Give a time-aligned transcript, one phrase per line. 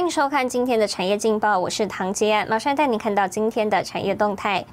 [0.00, 4.64] 欢迎收看今天的产业劲报，我是唐杰，马上带你看到今天的产业动态。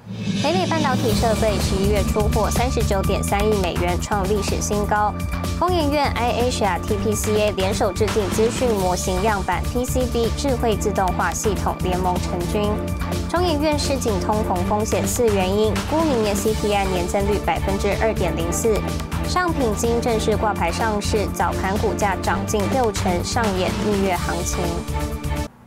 [0.42, 5.12] 北美半导体设备十一月出货三十九点三亿美元，创历史新高。
[5.58, 12.62] 工研院 iAsia TPCA 联手制定资讯模型样板 PCB 智慧自动化系统联盟成军。
[13.28, 18.80] 中研院市井通膨风险四原因，估明年 CPI 年增率百分之二点零四。
[19.28, 24.64] 上品金正式挂牌上市，早盘股价涨近六成，上演蜜月行情。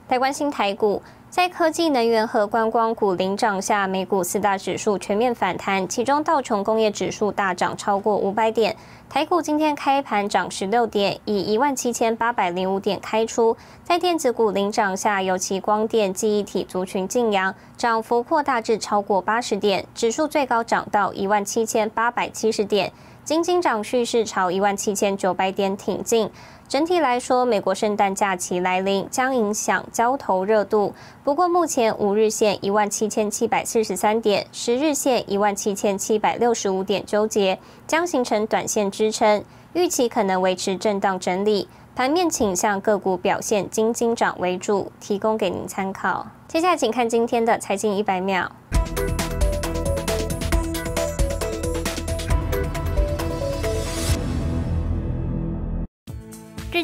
[0.10, 8.76] 台关心台股，在科技、能源和观光股领涨下，美股四大指数全面反弹，其中道琼工业指数大涨超过五百点。
[9.08, 13.56] 台股今天开盘涨十六点，以一万七千八百零五点开出。
[13.84, 22.92] 在电子股领涨下，尤其光电、记忆体族群劲扬，涨幅扩大至超过八十点，指数最高涨到一万七千八百七十点。
[23.24, 26.30] 金金涨蓄势朝一万七千九百点挺进。
[26.68, 30.94] 整体来说，美国圣诞假期来临将影响交投热度。
[31.24, 41.68] 不过，目前五日线一万七千七百四十三点，十日线一万七千七百六十五点纠结，将形成短线支撑，预期可能维持震荡整理。
[41.94, 46.26] 盘面倾向个股表现，金金涨为主，提供给您参考。
[46.48, 48.50] 接下来，请看今天的财经一百秒。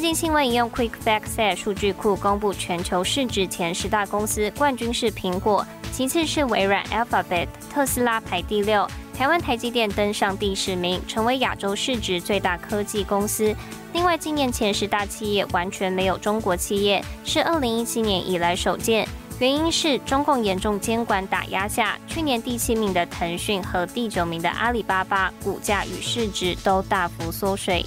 [0.08, 8.88] 经新闻引用 QuickFactSet 数据库公布全球市值前十大公司，冠军是苹果，其次是微软 Alphabet，特斯拉排第六。
[9.14, 13.54] 台湾台积电登上第十名，成为亚洲市值最大科技公司。
[13.92, 19.06] 另外，今年前十大企业完全没有中国企业，是二零一七年以来首见。
[19.40, 27.86] 原因是中共严重监管打压下，去年第七名的腾讯和第九名的阿里巴巴股价与市值都大幅缩水。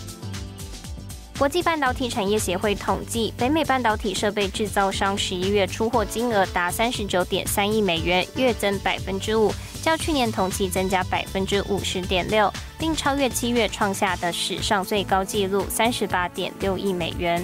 [1.41, 9.51] 国际半导体产业协会统计，北美半导体设备制造商十一月出货金额达三十九点三亿美元，月增百分之五，
[9.81, 17.43] 较去年同期增加百分之五十点六，并超越七月创下的史上最高纪录三十八点六亿美元。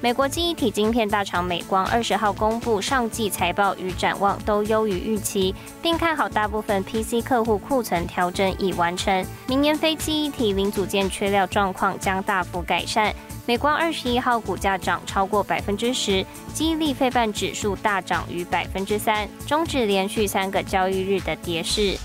[0.00, 13.12] 美国记忆体晶片大厂美光二十号公布上季财报与展望都优于预期，并看好大部分 PC 客户库存调整已完成，明年非记忆体零组件缺料状况将大幅改善。
[13.44, 21.98] 美光二十一号股价涨超过百分之十，记忆力费半指数大涨逾百分之三，终止连续三个交易日的跌势。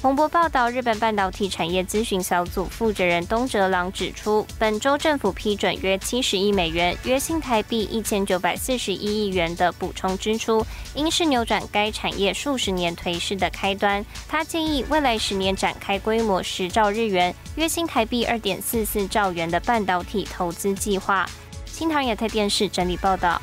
[0.00, 10.64] 彭博报道，日本半导体产业咨询小组负责人东哲郎指出，本周政府批准约七十亿美元（约新台币一千九百四十一亿元）的补充支出，
[10.94, 14.04] 应是扭转该产业数十年颓势的开端。
[14.28, 21.28] 他建议未来十年展开规模十兆日元（约新台币二点四四兆元）的半导体投资计划。
[21.66, 23.42] 新唐亚太电视整理报道。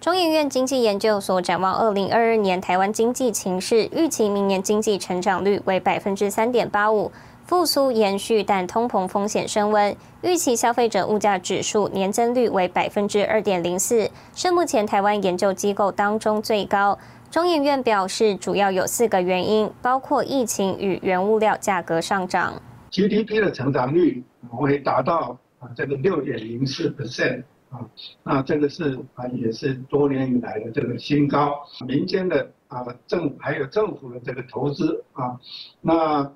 [0.00, 7.12] 中研院经济研究所展望二零二二年台湾经济情势，预期明年经济成长率为百分之三点八五，
[7.44, 9.94] 复苏延续，但通膨风险升温。
[10.22, 16.98] 预期消费者物价指数年增率为百分之二点零四，是目前台湾研究机构当中最高。
[17.30, 22.54] 中研院表示，主要有四个原因，包括疫情与原物料价格上涨。
[22.90, 27.42] GDP 的成长率会达到啊这个六点零四 percent。
[27.70, 27.88] 啊，
[28.24, 31.62] 那这个是啊，也是多年以来的这个新高。
[31.86, 35.40] 民间的啊政还有政府的这个投资啊，
[35.80, 36.32] 那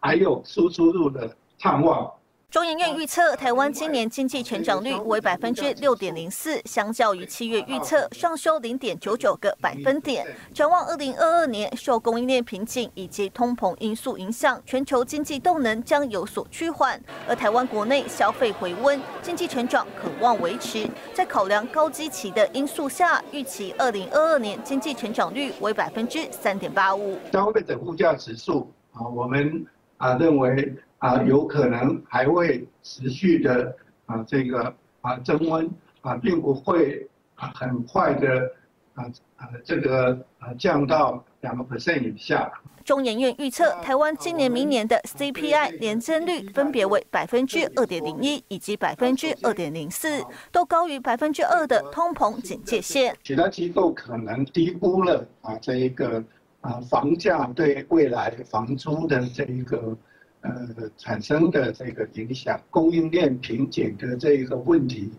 [0.00, 2.12] 还有输出入的畅旺。
[2.52, 10.26] 中研院预测，台湾今年经济成长率为百分之六点零四，相较于七月预测上修零点九九个百分点。
[10.52, 20.86] 展望二零二二年，受供应链瓶颈以及通膨因素影响，全球经济动能将有所趋缓，而台湾国内消费回温，经济成长可望维持。
[21.14, 27.16] 在考量高基期的因素下，预期二零二二年经济成长率为百分之三点八五。
[27.32, 29.64] 消费者物价指数啊，我们
[29.96, 30.76] 啊认为。
[31.02, 33.74] 啊，有可能还会持续的
[34.06, 35.68] 啊，这个啊增温
[36.00, 37.04] 啊，并不会
[37.34, 38.48] 啊很快的
[38.94, 39.04] 啊
[39.36, 42.48] 啊这个啊降到两个 percent 以下。
[42.84, 53.16] 中研院预测，台湾今年、明年的 CPI 年增率分别为百分之二点零一以及百分之二点零四，都高于百分之二的通膨警戒线。
[53.24, 56.22] 其他机构可能低估了啊这一个
[56.60, 59.96] 啊房价对未来房租的这一个。
[60.42, 65.10] 呃，产生的这个影响，供应链瓶颈的这一个问题，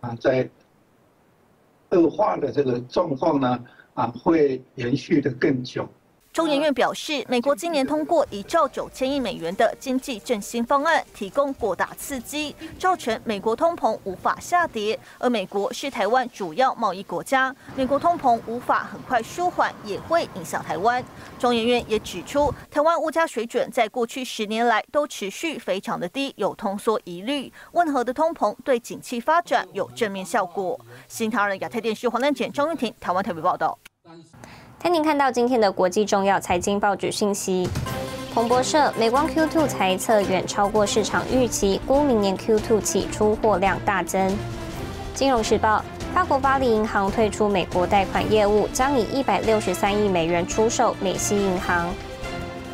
[0.00, 0.48] 啊，在
[1.90, 3.64] 恶化的这个状况呢，
[3.94, 5.88] 啊，会延续的更久。
[6.32, 14.98] 中研院表示，美国今年通过一兆九千亿美元的经济振兴方案，提供过大刺激，造成美国通膨无法下跌。
[15.18, 21.04] 而美国是台湾主要贸易国家，美国通膨无法很快舒缓，也会影响台湾。
[21.38, 27.52] 中研院也指出，台湾物价水准在过去十年来都持续非常的低，有通缩疑虑。
[27.72, 30.80] 温和的通膨对景气发展有正面效果。
[31.06, 33.78] 新唐人亚太电视黄丹简、张玉婷，台湾特别报道。
[34.82, 37.68] 带您看到今天的国际重要财经报纸信息。
[38.34, 44.36] 彭博社，美光 Q2 财测远超过市场预期，估明年 Q2 起出货量大增。
[45.14, 51.88] 金融时报，法国巴黎银行退出美国贷款业务，将以一百六十三亿美元出售美西银行。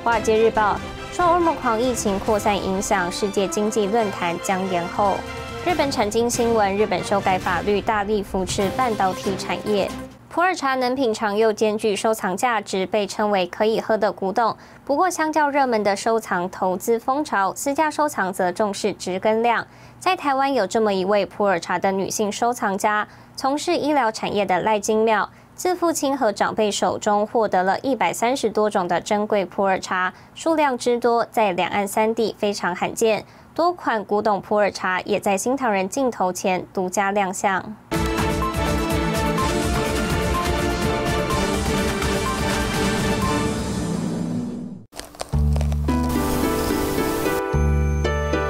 [0.02, 0.80] 华尔街日报，
[1.12, 5.18] 受欧盟狂疫情扩散影响，世界经济论坛将延后。
[5.62, 9.90] 日本产经新闻，日本修改法律，大力扶持半导体产业。
[10.30, 14.54] 普洱茶能品尝又兼具收藏价值，被称为可以喝的古董。
[14.84, 19.66] 不过，相较热门的收藏投资风潮，私家收藏则重视值跟量。
[19.98, 33.24] 在台湾有这么一位普洱茶的女性收藏家，从事医疗产业的赖金妙，自父亲和长辈手中获得了一百三十多种的珍贵普洱茶，数量之多，在两岸三地非常罕见。
[33.54, 37.74] 多款古董普洱茶也在新唐人镜头前独家亮相。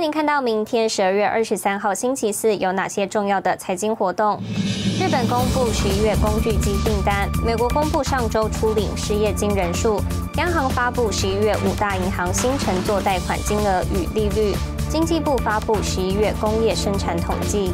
[0.00, 4.40] 您看到明天十二月二十三号星期四有哪些重要的财经活动？
[4.98, 10.00] 日本公布十一月工具机订单，美国公布上周初领失业金人数，
[10.38, 14.54] 央行发布十一月五大银行新乘坐贷款金额与利率，
[14.88, 17.70] 经济部发布十一月工业生产统计。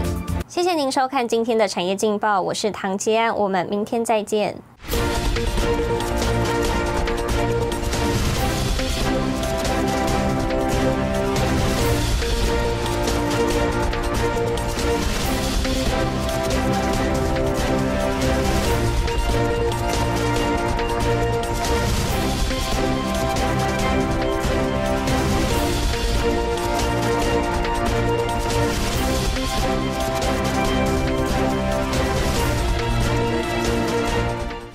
[0.49, 4.57] 谢谢您收看今天的产业劲报，我是唐吉安，我们明天再见。